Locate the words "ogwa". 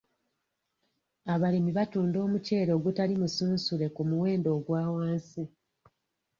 4.57-4.83